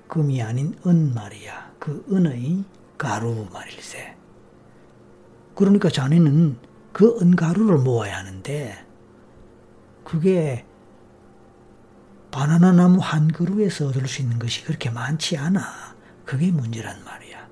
금이 0.08 0.42
아닌 0.42 0.74
은 0.86 1.14
말이야. 1.14 1.72
그 1.78 2.04
은의 2.10 2.64
가루 2.98 3.46
말일세. 3.52 4.16
그러니까 5.54 5.88
자네는 5.88 6.58
그 6.92 7.18
은가루를 7.20 7.78
모아야 7.78 8.18
하는데 8.18 8.86
그게 10.04 10.64
바나나 12.30 12.72
나무 12.72 13.00
한 13.00 13.28
그루에서 13.28 13.88
얻을 13.88 14.06
수 14.06 14.22
있는 14.22 14.38
것이 14.38 14.64
그렇게 14.64 14.90
많지 14.90 15.36
않아. 15.36 15.60
그게 16.24 16.50
문제란 16.50 17.04
말이야. 17.04 17.48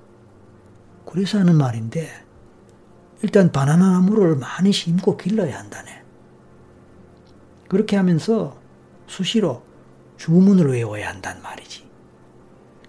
그래서 1.05 1.39
하는 1.39 1.55
말인데 1.55 2.09
일단 3.21 3.51
바나나 3.51 3.91
나무를 3.91 4.37
많이 4.37 4.71
심고 4.71 5.17
길러야 5.17 5.59
한다네. 5.59 5.98
그렇게 7.69 7.95
하면서 7.95 8.57
수시로 9.07 9.63
주문을 10.17 10.69
외워야 10.71 11.09
한단 11.09 11.41
말이지. 11.41 11.87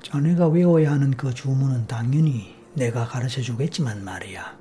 자네가 0.02 0.48
외워야 0.48 0.90
하는 0.90 1.12
그 1.12 1.32
주문은 1.32 1.86
당연히 1.86 2.56
내가 2.74 3.06
가르쳐 3.06 3.42
주겠지만 3.42 4.02
말이야. 4.02 4.58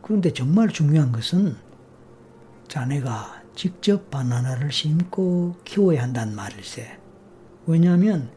그런데 0.00 0.32
정말 0.32 0.68
중요한 0.68 1.12
것은 1.12 1.56
자네가 2.68 3.42
직접 3.54 4.10
바나나를 4.10 4.70
심고 4.70 5.56
키워야 5.64 6.04
한단 6.04 6.34
말일세. 6.34 6.98
왜냐하면 7.66 8.30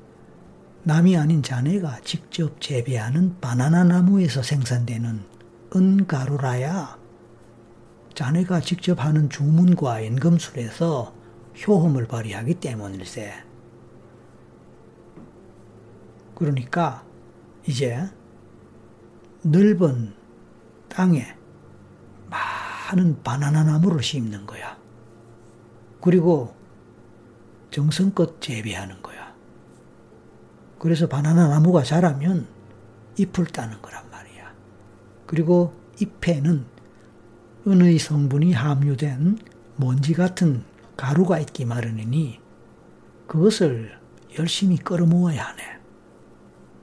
남이 0.83 1.15
아닌 1.15 1.41
자네가 1.43 2.01
직접 2.03 2.59
재배하는 2.59 3.39
바나나 3.39 3.83
나무에서 3.83 4.41
생산되는 4.41 5.23
은가루라야 5.75 7.02
자네가 8.15 8.61
직접 8.61 9.03
하는 9.03 9.29
주문과 9.29 10.05
연금술에서 10.05 11.13
효험을 11.65 12.07
발휘하기 12.07 12.55
때문일세. 12.55 13.33
그러니까 16.35 17.03
이제 17.67 18.07
넓은 19.41 20.13
땅에 20.89 21.35
많은 22.29 23.23
바나나 23.23 23.63
나무를 23.63 24.03
심는 24.03 24.45
거야. 24.45 24.77
그리고 26.01 26.53
정성껏 27.71 28.39
재배하는 28.41 29.01
거야. 29.01 29.33
그래서 30.77 31.07
바나나 31.07 31.47
나무가 31.47 31.81
자라면 31.81 32.47
잎을 33.17 33.45
따는 33.45 33.81
거란 33.81 34.09
말이야. 34.11 34.53
그리고 35.25 35.73
잎에는 35.99 36.72
은의 37.65 37.97
성분이 37.97 38.53
함유된 38.53 39.37
먼지 39.77 40.13
같은 40.13 40.63
가루가 40.97 41.39
있기 41.39 41.65
마련이니 41.65 42.39
그것을 43.27 43.97
열심히 44.37 44.77
끌어모아야 44.77 45.41
하네. 45.41 45.63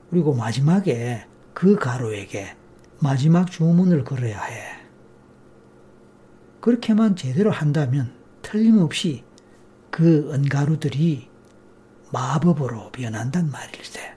그리고 0.09 0.33
마지막에 0.33 1.25
그 1.53 1.75
가루에게 1.75 2.55
마지막 2.99 3.49
주문을 3.49 4.03
걸어야 4.03 4.41
해. 4.41 4.81
그렇게만 6.61 7.15
제대로 7.15 7.51
한다면 7.51 8.13
틀림없이 8.41 9.23
그 9.89 10.31
은가루들이 10.33 11.29
마법으로 12.11 12.91
변한단 12.91 13.49
말일세. 13.51 14.15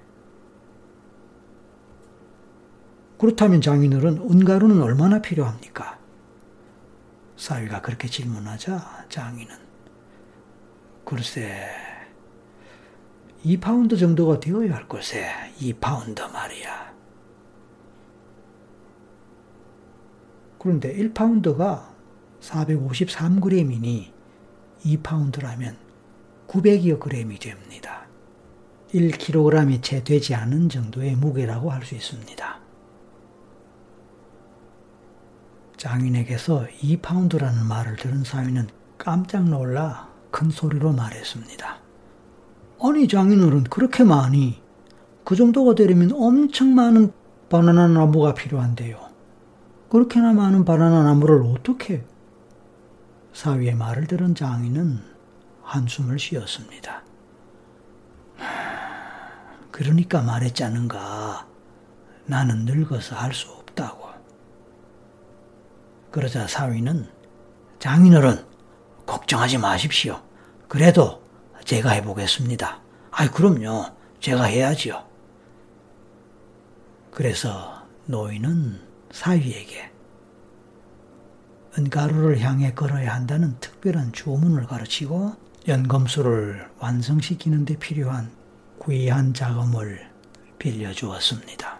그렇다면 3.18 3.60
장인어른 3.60 4.18
은가루는 4.18 4.82
얼마나 4.82 5.20
필요합니까? 5.20 6.03
사위가 7.44 7.82
그렇게 7.82 8.08
질문하자 8.08 9.04
장인은 9.10 9.54
글쎄 11.04 11.68
2파운드 13.44 13.98
정도가 13.98 14.40
되어야 14.40 14.74
할 14.74 14.88
걸세 14.88 15.28
2파운드 15.58 16.26
말이야. 16.32 16.94
그런데 20.58 20.96
1파운드가 20.96 21.88
453g이니 22.40 24.10
2파운드라면 24.82 25.76
900여 26.48 27.10
g이 27.10 27.38
됩니다. 27.38 28.06
1kg이 28.94 29.82
채 29.82 30.02
되지 30.02 30.34
않은 30.34 30.70
정도의 30.70 31.16
무게라고 31.16 31.70
할 31.70 31.82
수 31.84 31.94
있습니다. 31.94 32.63
장인에게서 35.76 36.66
2파운드라는 36.80 37.64
말을 37.64 37.96
들은 37.96 38.24
사위는 38.24 38.68
깜짝 38.98 39.44
놀라 39.44 40.08
큰 40.30 40.50
소리로 40.50 40.92
말했습니다. 40.92 41.78
아니 42.82 43.08
장인어른 43.08 43.64
그렇게 43.64 44.04
많이 44.04 44.62
그 45.24 45.36
정도가 45.36 45.74
되려면 45.74 46.12
엄청 46.12 46.74
많은 46.74 47.12
바나나 47.48 47.88
나무가 47.88 48.34
필요한데요. 48.34 49.00
그렇게나 49.88 50.32
많은 50.32 50.64
바나나 50.64 51.04
나무를 51.04 51.42
어떻게? 51.46 52.04
사위의 53.32 53.74
말을 53.74 54.06
들은 54.06 54.34
장인은 54.34 55.00
한숨을 55.62 56.18
쉬었습니다. 56.18 57.02
그러니까 59.70 60.22
말했자는가. 60.22 61.46
나는 62.26 62.64
늙어서 62.64 63.16
할 63.16 63.32
수 63.32 63.50
없다고. 63.50 64.13
그러자 66.14 66.46
사위는 66.46 67.08
장인어른 67.80 68.46
걱정하지 69.04 69.58
마십시오. 69.58 70.22
그래도 70.68 71.20
제가 71.64 71.90
해보겠습니다. 71.90 72.80
아이 73.10 73.26
그럼요. 73.26 73.86
제가 74.20 74.44
해야지요. 74.44 75.04
그래서 77.10 77.82
노인은 78.06 78.80
사위에게 79.10 79.90
은가루를 81.76 82.38
향해 82.42 82.72
걸어야 82.72 83.12
한다는 83.12 83.58
특별한 83.58 84.12
주문을 84.12 84.68
가르치고 84.68 85.34
연금술을 85.66 86.70
완성시키는 86.78 87.64
데 87.64 87.76
필요한 87.76 88.30
귀한 88.86 89.34
자금을 89.34 90.08
빌려주었습니다. 90.60 91.73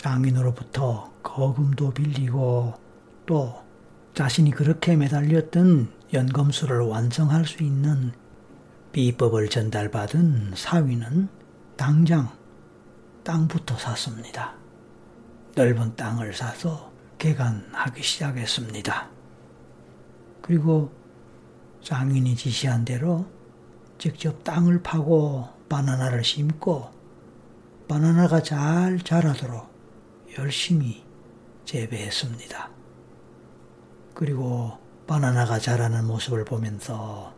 장인으로부터 0.00 1.12
거금도 1.22 1.90
빌리고 1.90 2.72
또 3.26 3.62
자신이 4.14 4.50
그렇게 4.50 4.96
매달렸던 4.96 5.92
연금술을 6.14 6.80
완성할 6.80 7.44
수 7.44 7.62
있는 7.62 8.12
비법을 8.92 9.50
전달받은 9.50 10.54
사위는 10.56 11.28
당장 11.76 12.30
땅부터 13.24 13.76
샀습니다. 13.76 14.54
넓은 15.54 15.94
땅을 15.96 16.32
사서 16.32 16.90
개간하기 17.18 18.02
시작했습니다. 18.02 19.10
그리고 20.40 20.90
장인이 21.82 22.34
지시한 22.36 22.86
대로 22.86 23.26
직접 23.98 24.42
땅을 24.44 24.82
파고 24.82 25.46
바나나를 25.68 26.24
심고 26.24 26.90
바나나가 27.86 28.42
잘 28.42 28.98
자라도록 28.98 29.69
열심히 30.38 31.04
재배했습니다. 31.64 32.70
그리고 34.14 34.78
바나나가 35.06 35.58
자라는 35.58 36.06
모습을 36.06 36.44
보면서 36.44 37.34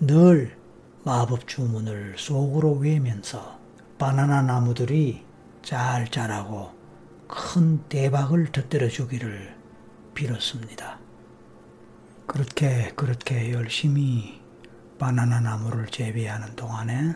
늘 0.00 0.56
마법 1.04 1.46
주문을 1.46 2.16
속으로 2.18 2.72
외면서 2.72 3.58
바나나 3.98 4.42
나무들이 4.42 5.24
잘 5.62 6.10
자라고 6.10 6.72
큰 7.28 7.82
대박을 7.88 8.52
터뜨려 8.52 8.88
주기를 8.88 9.56
빌었습니다. 10.14 10.98
그렇게 12.26 12.92
그렇게 12.96 13.52
열심히 13.52 14.40
바나나 14.98 15.40
나무를 15.40 15.86
재배하는 15.86 16.56
동안에 16.56 17.14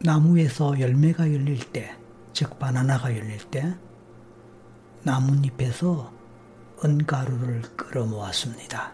나무에서 0.00 0.78
열매가 0.78 1.32
열릴 1.32 1.58
때, 1.72 1.96
즉 2.36 2.58
바나나가 2.58 3.16
열릴 3.16 3.38
때 3.50 3.74
나뭇잎에서 5.04 6.12
은가루를 6.84 7.62
끌어모았습니다. 7.78 8.92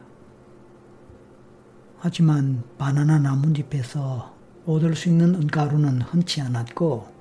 하지만 1.99 2.63
바나나 2.79 3.19
나뭇잎에서 3.19 4.33
얻을 4.65 4.95
수 4.95 5.09
있는 5.09 5.35
은가루는 5.35 6.03
흔치 6.03 6.41
않았고 6.41 7.13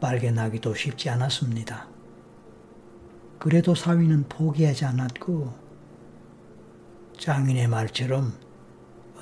발견하기도 0.00 0.74
쉽지 0.74 1.08
않았습니다. 1.08 1.86
그래도 3.38 3.76
사위는 3.76 4.24
포기하지 4.28 4.86
않았고 4.86 5.54
장인의 7.16 7.68
말처럼 7.68 8.32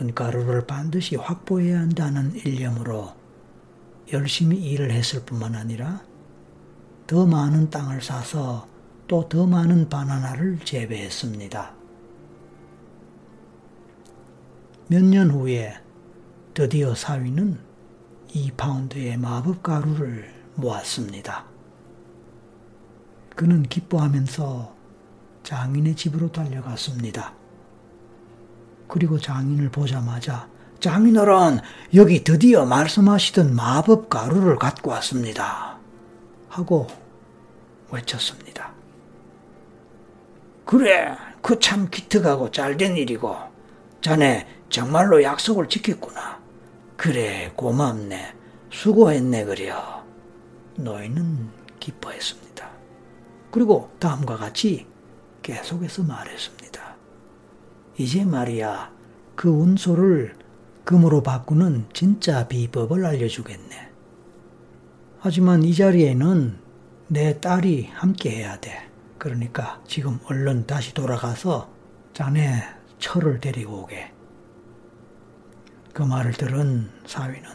은가루를 0.01 0.67
반드시 0.67 1.15
확보해야 1.15 1.81
한다는 1.81 2.35
일념으로 2.37 3.13
열심히 4.15 4.57
일을 4.71 4.91
했을 4.93 5.27
뿐만 5.27 5.55
아니라 5.55 6.08
더 7.09 7.27
많은 7.27 7.71
땅을 7.71 8.03
사서 8.03 8.69
또 9.09 9.27
더 9.29 9.47
많은 9.47 9.89
바나나를 9.89 10.59
재배했습니다. 10.65 11.73
몇 14.89 15.03
년 15.03 15.31
후에 15.31 15.75
드디어 16.55 16.95
사위는 16.95 17.59
2파운드의 18.29 19.17
마법 19.19 19.63
가루를 19.63 20.29
모았습니다. 20.57 21.47
그는 23.35 23.63
기뻐하면서 23.63 24.75
장인의 25.45 25.97
집으로 25.97 26.31
달려갔습니다. 26.31 27.33
그리고 28.87 29.19
장인을 29.19 29.71
보자마자 29.71 30.49
장인어른 30.81 31.61
여기 31.95 32.23
드디어 32.23 32.67
말씀하시던 32.67 33.55
마법 33.55 34.11
가루를 34.11 34.57
갖고 34.59 34.91
왔습니다. 34.91 35.68
하고 36.59 36.87
외쳤습니다. 37.91 38.73
그래 40.67 41.17
그 41.41 41.59
참 41.61 41.89
기특하고 41.89 42.51
잘된 42.51 42.97
일이고 42.97 43.35
자네 44.03 44.47
정말로 44.69 45.23
약속을 45.23 45.69
지켰구나. 45.69 46.41
그래 46.97 47.53
고맙네 47.57 48.35
수고했네 48.71 49.45
그려. 49.45 50.05
노인은 50.77 51.49
기뻐했습니다. 51.81 52.69
그리고 53.51 53.91
다음과 53.99 54.37
같이 54.37 54.87
계속해서 55.43 56.03
말했습니다. 56.03 56.97
이제 57.99 58.25
말이야 58.25 58.93
그 59.37 59.49
운소를 59.49 60.37
금으로 60.85 61.23
바꾸는 61.23 61.87
진짜 61.93 62.47
비법을 62.47 63.07
알려주겠네. 63.07 63.88
하지만 65.21 65.65
이 65.65 65.75
자리에는 65.75 66.59
내 67.09 67.41
딸이 67.41 67.91
함께 67.93 68.31
해야 68.31 68.59
돼. 68.61 68.89
그러니까 69.19 69.83
지금 69.87 70.21
얼른 70.27 70.67
다시 70.67 70.95
돌아가서 70.95 71.73
자네 72.13 72.63
철을 72.99 73.41
데리고 73.41 73.83
오게. 73.83 74.13
그 75.93 76.03
말을 76.03 76.33
들은 76.33 76.89
사위는 77.07 77.49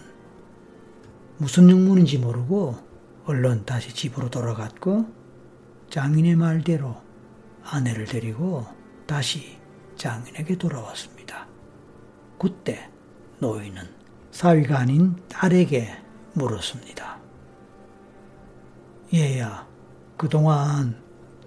무슨 1.38 1.70
영문인지 1.70 2.18
모르고 2.18 2.76
얼른 3.26 3.66
다시 3.66 3.94
집으로 3.94 4.30
돌아갔고 4.30 5.06
장인의 5.90 6.36
말대로 6.36 6.98
아내를 7.64 8.06
데리고 8.06 8.66
다시 9.08 9.58
장인에게 9.96 10.58
돌아왔습니다. 10.58 11.48
그때 12.38 12.90
노인은 13.40 13.84
사위가 14.32 14.80
아닌 14.80 15.16
딸에게 15.30 15.96
물었습니다. 16.34 17.23
얘야, 19.14 19.68
그동안 20.18 20.96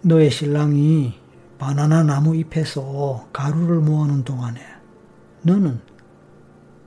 너의 0.02 0.30
신랑이 0.30 1.18
바나나 1.58 2.04
나무 2.04 2.36
잎에서 2.36 3.28
가루를 3.32 3.80
모아놓은 3.80 4.22
동안에 4.24 4.60
너는 5.42 5.80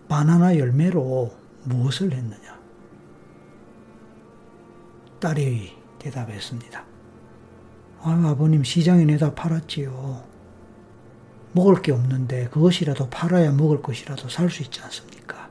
바나나 0.08 0.58
열매로 0.58 1.36
무엇을 1.66 2.14
했느냐? 2.14 2.58
딸이 5.20 5.76
대답했습니다. 6.00 6.86
아, 8.02 8.24
아버님 8.28 8.64
시장에 8.64 9.04
내다 9.04 9.36
팔았지요. 9.36 10.24
먹을 11.52 11.82
게 11.82 11.92
없는데 11.92 12.48
그것이라도 12.50 13.10
팔아야 13.10 13.52
먹을 13.52 13.82
것이라도 13.82 14.30
살 14.30 14.50
수 14.50 14.64
있지 14.64 14.82
않습니까? 14.82 15.50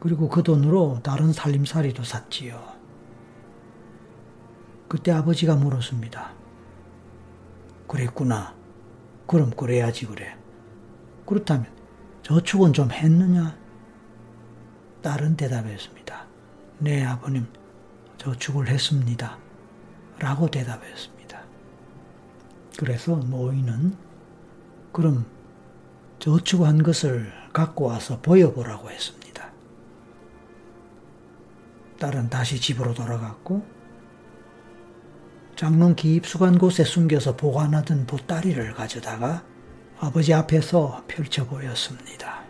그리고 0.00 0.28
그 0.28 0.42
돈으로 0.42 1.00
다른 1.02 1.32
살림살이도 1.32 2.02
샀지요. 2.04 2.79
그때 4.90 5.12
아버지가 5.12 5.54
물었습니다. 5.54 6.32
그랬구나. 7.86 8.56
그럼 9.24 9.50
그래야지 9.50 10.06
그래. 10.06 10.36
그렇다면 11.24 11.72
저축은 12.24 12.72
좀 12.72 12.90
했느냐? 12.90 13.56
딸은 15.00 15.36
대답했습니다. 15.36 16.26
네, 16.80 17.04
아버님, 17.04 17.46
저축을 18.18 18.66
했습니다. 18.66 19.38
라고 20.18 20.50
대답했습니다. 20.50 21.40
그래서 22.76 23.14
노인은 23.14 23.96
그럼 24.90 25.24
저축한 26.18 26.82
것을 26.82 27.32
갖고 27.52 27.84
와서 27.84 28.20
보여보라고 28.20 28.90
했습니다. 28.90 29.52
딸은 32.00 32.28
다시 32.28 32.60
집으로 32.60 32.92
돌아갔고 32.92 33.79
장롱 35.60 35.94
깊숙한 35.94 36.56
곳에 36.56 36.84
숨겨서 36.84 37.36
보관하던 37.36 38.06
보따리를 38.06 38.72
가져다가 38.72 39.44
아버지 39.98 40.32
앞에서 40.32 41.04
펼쳐 41.06 41.46
보였습니다. 41.46 42.44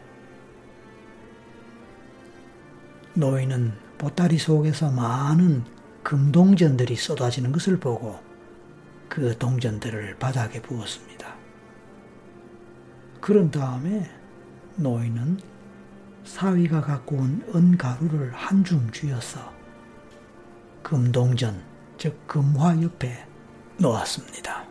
노인은 3.14 3.72
보따리 3.98 4.38
속에서 4.38 4.92
많은 4.92 5.64
금동전들이 6.04 6.94
쏟아지는 6.94 7.50
것을 7.50 7.80
보고 7.80 8.20
그 9.08 9.36
동전들을 9.36 10.18
바닥에 10.20 10.62
부었습니다. 10.62 11.34
그런 13.20 13.50
다음에 13.50 14.08
노인은 14.76 15.40
사위가 16.22 16.82
갖고 16.82 17.16
온 17.16 17.44
은가루를 17.52 18.30
한 18.32 18.62
줌 18.62 18.88
쥐어서 18.92 19.52
금동전, 20.84 21.69
즉 22.00 22.18
금화 22.26 22.80
옆에 22.80 23.26
놓았습니다. 23.76 24.64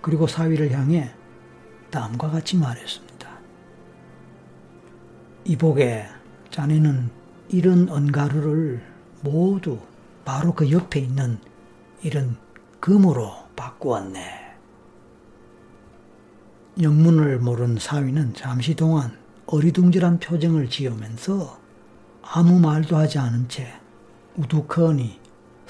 그리고 0.00 0.28
사위를 0.28 0.70
향해 0.70 1.10
다음과 1.90 2.30
같이 2.30 2.56
말했습니다. 2.56 3.28
이복에 5.44 6.06
자네는 6.52 7.10
이런 7.48 7.88
은가루를 7.88 8.80
모두 9.22 9.80
바로 10.24 10.54
그 10.54 10.70
옆에 10.70 11.00
있는 11.00 11.40
이런 12.00 12.36
금으로 12.78 13.32
바꾸었네. 13.56 14.54
영문을 16.80 17.40
모른 17.40 17.76
사위는 17.76 18.34
잠시 18.34 18.76
동안 18.76 19.18
어리둥절한 19.46 20.20
표정을 20.20 20.70
지으면서 20.70 21.58
아무 22.22 22.60
말도 22.60 22.96
하지 22.96 23.18
않은 23.18 23.48
채 23.48 23.66
우두커니 24.36 25.19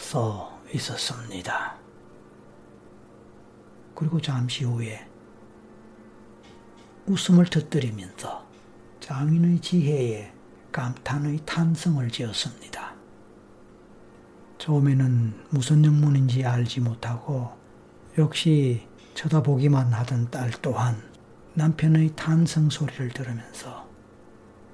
서 0.01 0.59
있었습니다. 0.73 1.77
그리고 3.95 4.21
잠시 4.21 4.65
후에 4.65 5.07
웃음을 7.07 7.45
터뜨리면서 7.45 8.47
장인의 9.01 9.61
지혜에 9.61 10.33
감탄의 10.73 11.41
탄성을 11.45 12.09
지었습니다. 12.11 12.95
처음에는 14.59 15.45
무슨 15.51 15.85
영문인지 15.85 16.45
알지 16.45 16.81
못하고 16.81 17.51
역시 18.19 18.87
쳐다보기만 19.15 19.93
하던 19.93 20.31
딸 20.31 20.51
또한 20.63 20.97
남편의 21.55 22.15
탄성 22.17 22.71
소리를 22.71 23.11
들으면서 23.11 23.89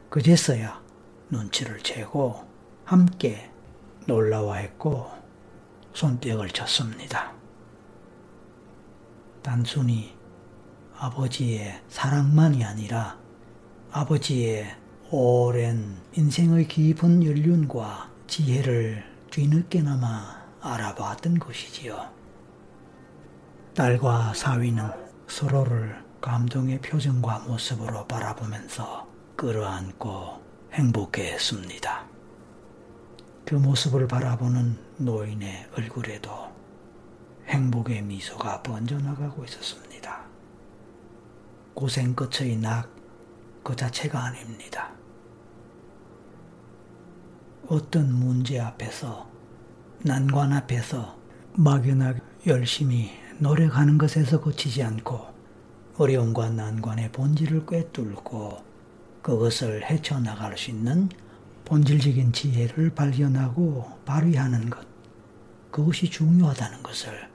그제서야 0.09 0.81
눈치를 1.31 1.81
채고 1.81 2.47
함께 2.85 3.51
놀라워했고 4.07 5.16
손뼉을 5.97 6.51
쳤습니다. 6.51 7.33
단순히 9.43 10.15
아버지의 10.99 11.83
사랑만이 11.89 12.63
아니라 12.63 13.19
아버지의 13.93 14.77
오랜 15.11 15.97
인생의 16.13 16.69
깊은 16.69 17.25
연륜과 17.25 18.11
지혜를 18.27 19.05
뒤늦게나마 19.31 20.45
알아봤던 20.61 21.39
것이지요. 21.39 22.11
딸과 23.75 24.35
사위는 24.35 24.91
서로를 25.29 26.05
감동의 26.21 26.83
표정과 26.83 27.41
모습으로 27.41 28.07
바라보면서 28.07 29.09
끌어안고 29.37 30.43
행복해했습니다. 30.73 32.16
그 33.47 33.55
모습을 33.55 34.07
바라보는 34.07 34.77
노인의 34.99 35.71
얼굴에도 35.79 36.31
행복의 37.47 38.03
미소가 38.03 38.63
번져나가고 38.63 39.45
있었습니다. 39.45 40.27
고생 41.75 42.15
끝의 42.15 42.57
낙 42.57 42.97
그 43.67 43.75
자체가 43.75 44.27
아닙니다. 44.27 44.93
어떤 47.67 48.13
문제 48.13 48.61
앞에서 48.61 49.29
난관 50.05 50.53
앞에서 50.53 51.19
막연하게 51.55 52.21
열심히 52.47 53.11
노력하는 53.41 53.99
것에서 53.99 54.41
그치지 54.41 54.85
않고 54.85 55.21
어려움과 55.99 56.51
난관의 56.51 57.11
본질을 57.11 57.67
꿰뚫고 57.67 58.65
그것을 59.23 59.83
헤쳐나갈 59.91 60.57
수 60.57 60.71
있는 60.71 61.09
본질적인 61.67 62.33
지혜를 62.33 62.91
발견하고 62.91 63.85
발휘하는 64.05 64.71
것. 64.71 64.87
그것이 65.73 66.09
중요하다는 66.09 66.81
것을 66.85 67.29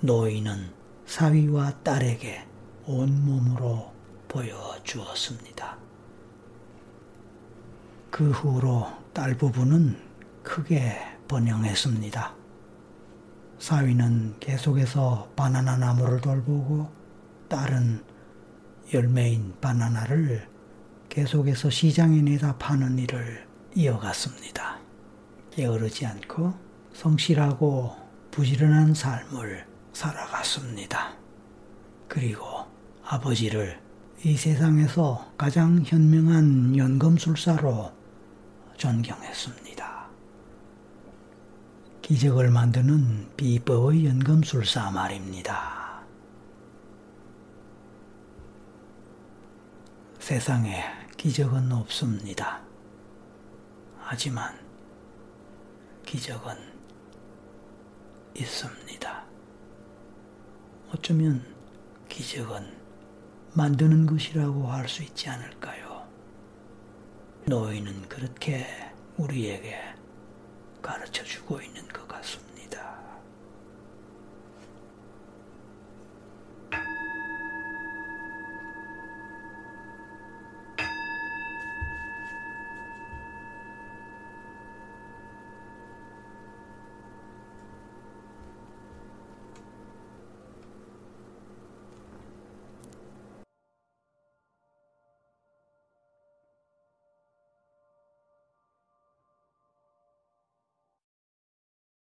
노인은 0.00 0.72
사위와 1.06 1.78
딸에게 1.84 2.44
온몸으로 2.84 3.92
보여주었습니다. 4.26 5.78
그 8.10 8.30
후로 8.32 8.88
딸 9.12 9.36
부부는 9.36 9.96
크게 10.42 10.98
번영했습니다. 11.28 12.34
사위는 13.60 14.40
계속해서 14.40 15.30
바나나 15.36 15.76
나무를 15.76 16.20
돌보고 16.20 16.90
딸은 17.48 18.02
열매인 18.92 19.54
바나나를 19.60 20.48
계속해서 21.08 21.70
시장에 21.70 22.20
내다 22.20 22.58
파는 22.58 22.98
일을 22.98 23.49
이어갔습니다. 23.74 24.78
게으르지 25.50 26.06
않고 26.06 26.54
성실하고 26.92 27.96
부지런한 28.30 28.94
삶을 28.94 29.66
살아갔습니다. 29.92 31.14
그리고 32.08 32.44
아버지를 33.04 33.80
이 34.24 34.36
세상에서 34.36 35.32
가장 35.38 35.82
현명한 35.84 36.76
연금술사로 36.76 37.92
존경했습니다. 38.76 40.08
기적을 42.02 42.50
만드는 42.50 43.28
비법의 43.36 44.06
연금술사 44.06 44.90
말입니다. 44.90 46.02
세상에 50.18 50.84
기적은 51.16 51.72
없습니다. 51.72 52.69
하지만 54.12 54.58
기적은 56.04 56.56
있습니다. 58.34 59.24
어쩌면 60.92 61.46
기적은 62.08 62.76
만드는 63.54 64.06
것이라고 64.06 64.66
할 64.66 64.88
수 64.88 65.04
있지 65.04 65.28
않을까요? 65.28 66.08
노인은 67.46 68.08
그렇게 68.08 68.66
우리에게 69.16 69.78
가르쳐 70.82 71.22
주고 71.22 71.60
있는 71.60 71.86